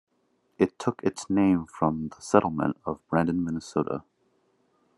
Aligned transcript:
It 0.57 0.79
took 0.79 1.03
its 1.03 1.29
name 1.29 1.67
from 1.67 2.07
the 2.09 2.19
settlement 2.23 2.77
of 2.87 3.07
Brandon, 3.07 3.43
Minnesota. 3.43 4.01